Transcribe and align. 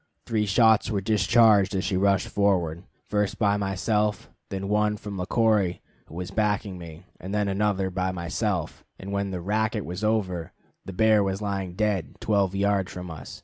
Three 0.25 0.47
shots 0.47 0.89
were 0.89 0.99
discharged 0.99 1.75
as 1.75 1.83
she 1.83 1.95
rushed 1.95 2.27
forward, 2.27 2.85
first 3.07 3.37
by 3.37 3.55
myself, 3.57 4.31
then 4.49 4.67
one 4.67 4.97
from 4.97 5.19
Le 5.19 5.27
Corey, 5.27 5.79
who 6.07 6.15
was 6.15 6.31
backing 6.31 6.79
me, 6.79 7.05
and 7.19 7.35
then 7.35 7.47
another 7.47 7.91
by 7.91 8.11
myself; 8.11 8.83
and 8.97 9.11
when 9.11 9.29
the 9.29 9.41
"racket" 9.41 9.85
was 9.85 10.03
over, 10.03 10.53
the 10.85 10.91
bear 10.91 11.23
was 11.23 11.39
lying 11.39 11.75
dead 11.75 12.15
twelve 12.19 12.55
yards 12.55 12.91
from 12.91 13.11
us. 13.11 13.39